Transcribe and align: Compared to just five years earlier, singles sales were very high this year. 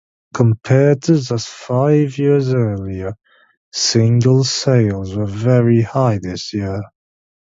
Compared 0.33 1.03
to 1.03 1.21
just 1.21 1.47
five 1.47 2.17
years 2.17 2.51
earlier, 2.51 3.13
singles 3.71 4.49
sales 4.49 5.15
were 5.15 5.27
very 5.27 5.83
high 5.83 6.17
this 6.17 6.53
year. 6.53 6.81